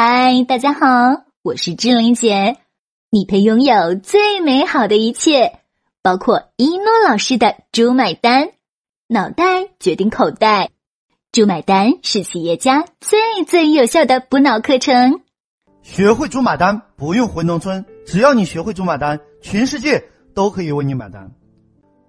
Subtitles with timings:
[0.00, 2.56] 嗨，大家好，我是志玲姐。
[3.10, 5.58] 你配拥有最美好的一切，
[6.02, 8.44] 包括一诺老师的《猪买单》，
[9.08, 9.44] 脑袋
[9.80, 10.66] 决定口袋，
[11.32, 15.20] 《猪买单》是企业家最最有效的补脑课程。
[15.82, 20.00] 学会猪买单，不用回农村，只要你学会猪买单，全世界
[20.32, 21.28] 都可以为你买单。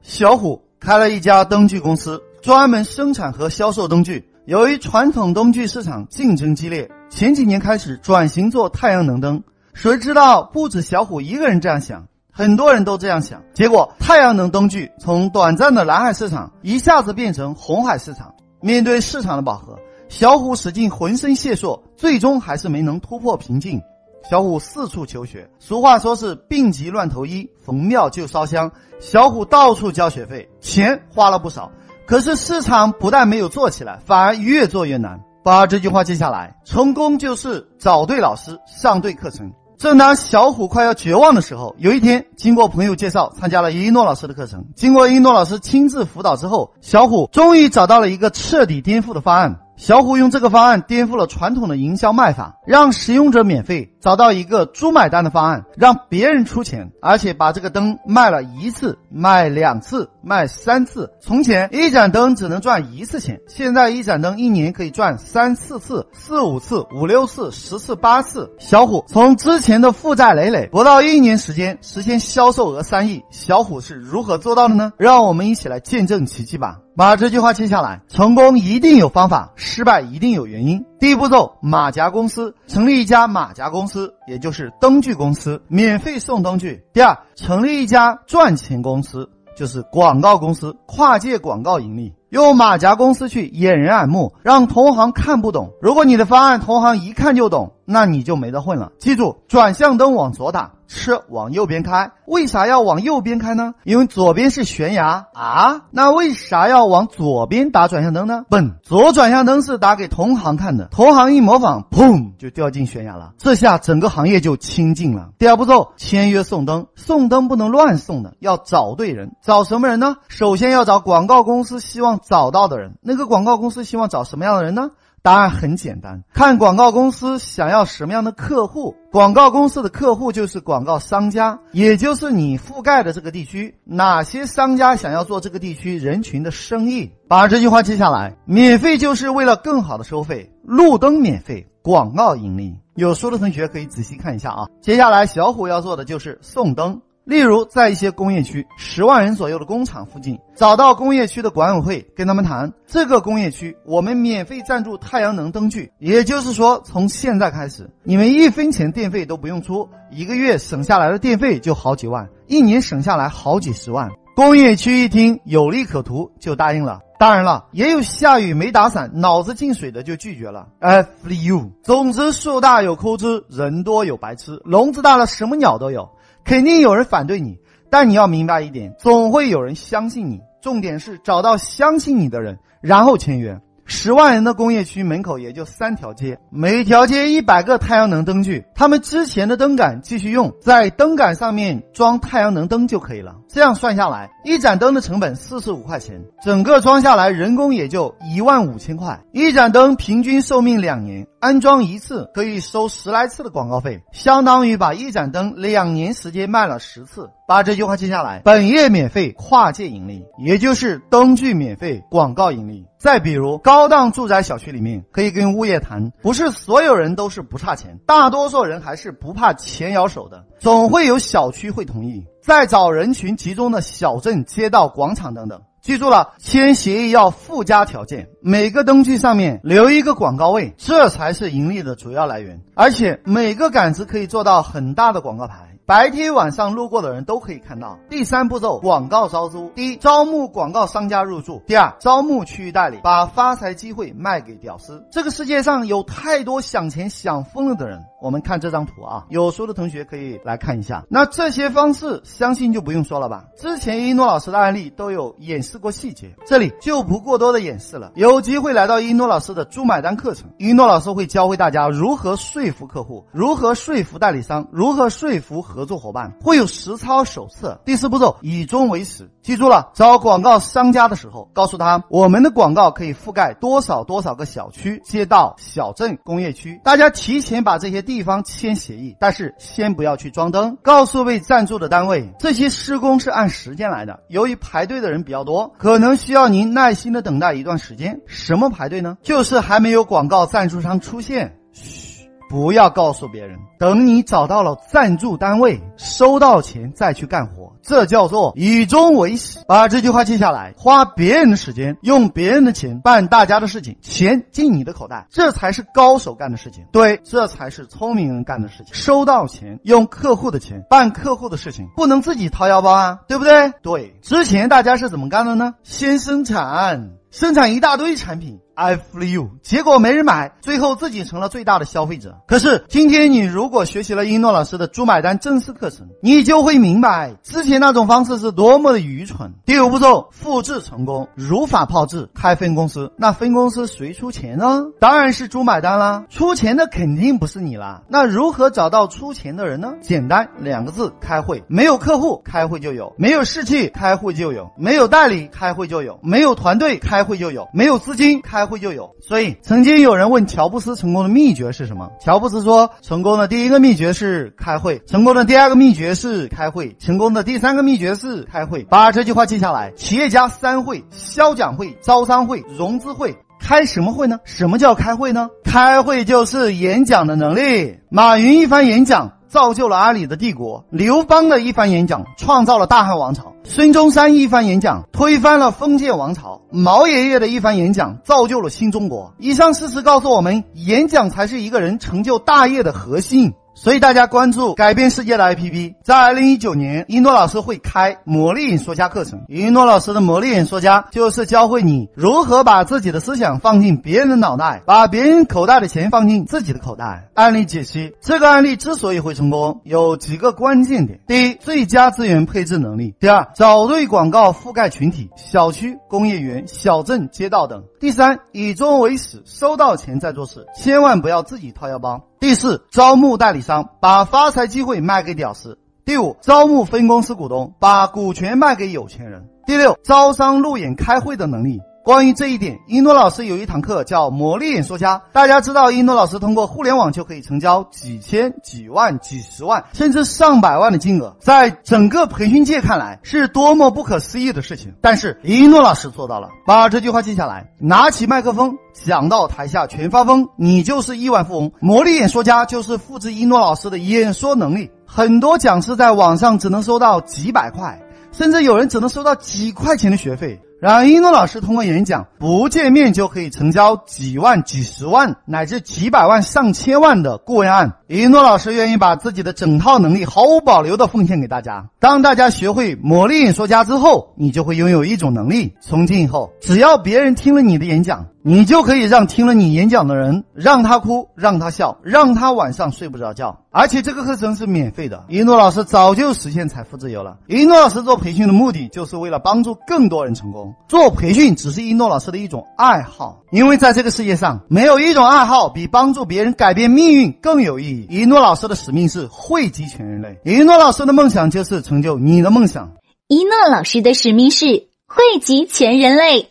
[0.03, 4.29] 小虎开了一家灯具公司，专门生产和销售灯具。
[4.45, 9.43] 由于传统灯具市场竞争激烈，前几年开始转型做太阳能灯。
[9.73, 13.41] 谁知道不止小虎一个人这样想，很多人都这样想。
[13.53, 18.33] 结果，太阳能灯具从短暂的蓝海市场一下子变成红海市场。
[18.61, 23.81] 面对市场的饱和，小虎使尽浑身解数，最终还是没能突破瓶颈。
[24.29, 28.69] 小虎四处求学，俗话说是病急乱投医，逢庙就烧香。
[28.99, 31.71] 小虎到处交学费，钱花了不少。
[32.05, 35.23] 可是市场不但没有做起来，反而越做越难。
[35.49, 39.51] 把这句话记下来：成功就是找对老师，上对课程。
[39.77, 44.63] 正当小虎快要绝望的时候，有一天，经过朋友介绍，参加了一诺老师的课程。
[44.75, 49.57] 经过一诺老师亲自辅导之后，小虎终于找到了一个彻底颠覆的方案。
[49.79, 61.09] 小虎用这个方案颠覆了传统的营销卖法，让使用者免费找到一个猪买单的方案，让别人出钱，而且把这个灯卖了一次、卖两次、卖三次。
[61.21, 68.51] 从前一盏灯只能赚一次钱，现在一盏灯一年可以赚三四次、四五次、五六次、十次、八次。
[68.59, 73.23] 小虎从之前的负债累累，不到一年时间实现销售额三亿。
[73.31, 74.91] 小虎是如何做到的呢？
[74.97, 76.79] 让我们一起来见证奇迹吧。
[76.99, 80.85] 把这句话记下来：成功一定有方法，失败一定有原因。
[80.99, 86.83] 第一步骤，马甲公司成立一家马甲公司，也就是灯具公司，免费送灯具。
[86.91, 95.71] 第二，成立一家赚钱公司，就是广告公司，跨界广告盈利，用马甲公司去掩人耳目，让同行看不懂。
[95.81, 98.91] 如果你的方案同行一看就懂，那你就没得混了。
[98.99, 100.73] 记住，转向灯往左打。
[100.89, 103.75] 车往右边开，为啥要往右边开呢？
[103.83, 105.83] 因为左边是悬崖啊。
[105.91, 108.43] 那为啥要往左边打转向灯呢？
[108.49, 113.33] 笨，左转向灯是打给同行看的，同行一模仿，砰就掉进悬崖了。
[113.37, 115.29] 这下整个行业就清净了。
[115.37, 119.35] 第二步骤，签约送灯，送灯不能乱送的，要找对人。
[119.43, 120.15] 找什么人呢？
[120.27, 122.97] 首先要找广告公司希望找到的人。
[123.01, 124.89] 那个广告公司希望找什么样的人呢？
[125.29, 128.95] 答案很简单，看广告公司想要什么样的客户。
[129.11, 133.75] 广告公司的客户就是广告商家，也就是你覆盖的这个地区。
[133.83, 137.11] 哪些商家想要做这个地区人群的生意？
[137.27, 138.35] 把这句话记下来。
[138.45, 142.75] 免费就是为了更好的收费，路灯免费，广告盈利。
[142.95, 144.67] 有书的同学可以仔细看一下啊。
[144.81, 146.99] 接下来小虎要做的就是送灯。
[147.29, 164.09] 例如，在一些工业区，十万人左右的工厂附近，找到工业区的管委会，跟他们谈，这个工业区我们免费赞助太阳能灯具，也就是说，从现在开始，你们一分钱电费都不用出，一个月省下来的电费就好几万，一年省下来好几十万。
[164.35, 166.99] 工业区一听有利可图，就答应了。
[167.19, 170.65] 当然了，也有下雨没打伞，脑子进水的就拒绝了。
[170.79, 176.09] F you，总之树大有枯枝，人多有白痴，笼子大了什么鸟都有。
[176.43, 180.41] 肯定有人反对你，但你要明白一点，总会有人相信你。
[180.61, 183.59] 重点是找到相信你的人，然后签约。
[183.89, 193.35] 十万人的工业区门口也就三条街，每条街一百个太阳能灯具，他们之前的灯杆继续用，在灯杆上面装太阳能灯就可以了。
[193.47, 199.19] 这样算下来，一盏灯的成本四十五块钱，整个装下来人工也就一万五千块。
[199.31, 207.27] 一盏灯平均寿命两年，安装一次可以收十来次的广告费，相当于把一盏灯两年时间卖了十次。
[207.49, 212.85] 把这句话记下来：本业免费，跨界盈利，也就是灯具免费，广告盈利。
[212.99, 222.23] 再比如，高档住宅小区里面，可以跟物业谈，不是所有人都是不差钱，大多数人还是不怕钱咬手的，总会有小区会同意。
[222.43, 232.61] 再找人群集中的小镇、街道、广场等等，记住了，签协议要附加条件，每个灯具上面留一个广告位，这才是盈利的主要来源。
[232.75, 235.68] 而且每个杆子可以做到很大的广告牌。
[235.89, 237.97] 白天晚上路过的人都可以看到。
[238.11, 245.03] 第三步骤，广告招租：第一，招募广告商家入驻；第二，招募区域代理，把发财机会卖给屌丝。
[245.09, 251.05] 这个世界上有太多想钱想疯了的人，我们看这张图啊，有书的同学可以来看一下。
[251.09, 253.45] 那这些方式，相信就不用说了吧？
[253.57, 258.11] 之前一诺老师的案例都有演示过细节，这里就不过多的演示了。
[258.15, 267.79] 有机会来到一诺老师的猪买单课程，一诺老师会教会大家如何说服客户，如何说服代理商，如何说服合作伙伴，会有实操手册。
[267.85, 269.29] 第四步骤，以终为始。
[269.41, 280.75] 记住了，找广告商家的时候，告诉他我们的广告可以覆盖多少多少个小区、街道、小镇、工业区，大家提前把这些地方签协议，但是先不要去装灯。
[280.81, 288.19] 告诉被赞助的单位，这些施工是按时间来的，由于排队的人比较多，可能需要您耐心的等待一段时间。
[288.25, 289.15] 什么排队呢？
[289.21, 291.55] 就是还没有广告赞助商出现。
[291.71, 292.08] 嘘
[292.49, 299.59] 不要告诉别人，等你找到了赞助单位，收到钱再去干活，这叫做以终为始。
[299.67, 306.83] 把这句话记下来，花别人的时间，用别人的钱办大家的事情，钱进你的口袋，这才是高手干的事情。
[306.91, 308.95] 对，这才是聪明人干的事情。
[308.95, 313.71] 收到钱，用客户的钱办客户的事情，不能自己掏腰包啊，对不对？
[313.83, 315.75] 对，之前大家是怎么干的呢？
[315.83, 318.59] 先生产，生产一大堆产品。
[318.79, 322.37] I flew，结果没人买，最后自己成了最大的消费者。
[322.47, 329.53] 可是今天你如果学习了一诺老师的猪买单正式课程，你就会明白之前那种方式是多么的愚蠢。
[329.65, 333.11] 第五步骤，复制成功，如法炮制，开分公司。
[333.17, 334.85] 那分公司谁出钱呢？
[334.97, 338.03] 当然是猪买单啦，出钱的肯定不是你啦。
[338.07, 339.95] 那如何找到出钱的人呢？
[340.01, 341.61] 简单，两个字，开会。
[341.67, 348.68] 没有客户，开会就有；没有士气，开会就有；没有代理，开会就有；没有团队，开会就有；没有资金，开。
[348.69, 352.09] 会就有，所以曾经有人问乔布斯成功的秘诀是什么？
[352.21, 358.83] 乔布斯说，成功的第一个秘诀是开会，成功的第二个秘诀是开会，成功的第三个秘诀是开会。
[358.83, 363.35] 把这句话记下来：企业家三会：销讲会、招商会、融资会。
[363.59, 364.39] 开什么会呢？
[364.45, 365.49] 什么叫开会呢？
[365.65, 367.97] 开会就是演讲的能力。
[368.09, 369.33] 马云一番演讲。
[369.49, 379.33] 造就了阿里的帝国，刘邦的一番演讲创造了大汉王朝，孙中山一番演讲推翻了封建王朝，毛爷爷的一番演讲造就了新中国。
[379.39, 383.51] 以上事实告诉我们，演讲才是一个人成就大业的核心。
[383.81, 389.41] 所以大家关注改变世界的 APP，在二零一九年，一诺老师会开魔力演说家课程。
[389.47, 397.29] 一诺老师的魔力演说家就是教会你如何把自己的思想放进别人的脑袋，把别人口袋的钱放进自己的口袋。
[397.35, 412.21] 案例解析：这个案例之所以会成功，有几个关键点：第一，最佳资源配置能力；第二，找对广告覆盖群体，小区、工业园、小镇、街道等；第三，以终为始，收到钱再做事，千万不要自己掏腰包。
[412.39, 415.77] 第四，招募代理商，把发财机会卖给屌丝。
[416.05, 419.49] 第五，招募分公司股东，把股权卖给有钱人。
[419.65, 421.81] 第六，招商路演开会的能力。
[422.03, 425.17] 关于这一点，一诺老师有一堂课叫《魔力演说家》。
[425.31, 434.93] 大家知道，一诺老师通过互联网就可以成交几千、几万、几十万，甚至上百万的金额，在整个培训界看来是多么不可思议的事情。
[435.01, 436.49] 但是，一诺老师做到了。
[436.65, 441.71] 把这句话记下来，拿起麦克风讲到台下全发疯，你就是亿万富翁。
[441.79, 444.89] 魔力演说家就是复制一诺老师的演说能力。
[445.05, 448.01] 很多讲师在网上只能收到几百块，
[448.31, 450.59] 甚至有人只能收到几块钱的学费。
[450.81, 457.95] 让，一诺老师通过演讲，不见面就可以成交几万、几十万乃至几百万、上千万的顾问案。
[458.07, 461.85] 一诺老师愿意把自己的整套能力毫无保留的奉献给大家。
[461.99, 473.55] 当大家学会魔力演说家之后，你就会拥有一种能力：从今以后，只要别人听了你的演讲，你就可以让听了你演讲的人，让他哭，让他笑，让他晚上睡不着觉。
[473.69, 475.23] 而且这个课程是免费的。
[475.29, 477.37] 一诺老师早就实现财富自由了。
[477.45, 480.73] 一诺老师做培训的目的，就是为了帮助更多人成功。
[480.87, 488.07] 做培训只是一诺老师的一种爱好，因为在这个世界上，没有一种爱好比帮助别人改变命运更有意义。
[488.09, 492.91] 一诺老师的使命是惠及全人类，一诺老师的梦想就是成就你的梦想。
[493.27, 494.65] 一诺老师的使命是
[495.05, 496.49] 惠及全人类，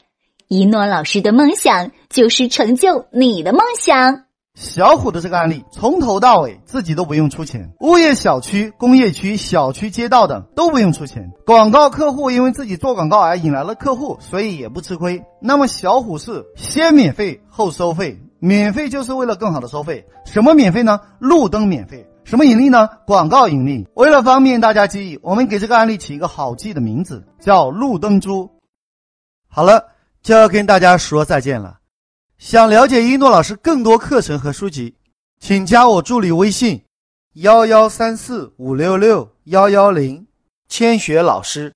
[0.48, 4.24] 一诺老师的梦想就是成就你的梦想。
[4.54, 15.22] 小虎的这个案例，从头到尾自己都不用出钱，物业小区、工业区、小区、街道等都不用出钱，广告客户因为自己做广告而引来了客户，所以也不吃亏。
[15.38, 20.06] 那么小虎是先免费后收费，免费就是为了更好的收费。
[20.24, 20.98] 什么免费呢？
[21.18, 22.08] 路灯免费。
[22.24, 22.88] 什么盈利呢？
[23.06, 23.86] 广告盈利。
[23.94, 28.50] 为了方便大家记忆，我们给这个案例起一个好记的名字，叫路灯猪。
[29.50, 29.84] 好了，
[30.28, 31.78] 就要跟大家说再见了。
[32.36, 34.94] 想了解一诺老师更多课程和书籍，
[35.40, 36.84] 请加我助理微信：
[37.36, 40.26] 幺幺三四五六六幺幺零，
[40.68, 41.72] 千雪老师；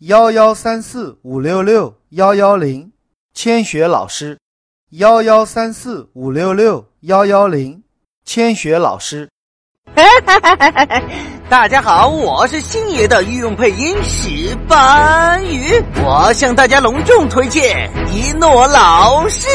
[0.00, 2.90] 幺幺三四五六六幺幺零，
[3.32, 4.38] 千雪老师；
[4.90, 7.84] 幺幺三四五六六幺幺零。
[8.24, 9.30] 千雪老师。
[11.48, 19.46] 大家好，我是星爷的御用配音石斑鱼，我向大家隆重推荐一诺老师。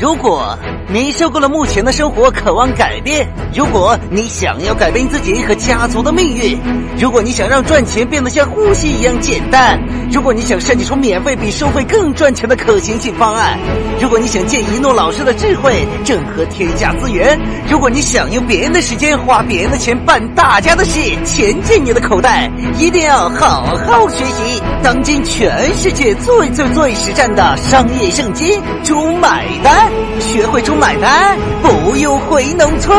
[0.00, 0.58] 如果
[0.92, 6.54] 你受够了目前的生活，渴望改变；如果你想要改变自己和家族的命运；
[7.00, 9.78] 如果你想让赚钱变得像呼吸一样简单；
[10.12, 13.56] 如果你想设计出免费比收费更赚钱的可行性方案；
[13.98, 24.61] 如果你想借一诺老师的智慧整合天下资源；如果你想用别人的时间花别人的钱办大家的事，钱进你的口袋，一定要好好学习。
[24.82, 32.98] 当今全世界最最最实战的商业圣经——猪买单，学会猪买单，不用回农村，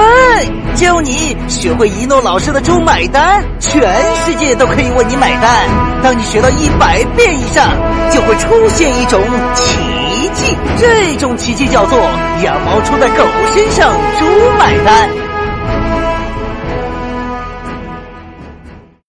[0.76, 3.82] 教你学会一诺老师的猪买单，全
[4.26, 5.68] 世界都可以为你买单。
[6.02, 7.70] 当你学到一百遍以上，
[8.10, 9.22] 就会出现一种
[9.54, 9.78] 奇
[10.34, 12.00] 迹，这种奇迹叫做
[12.44, 14.26] 羊毛出在狗身上，猪
[14.58, 15.23] 买单。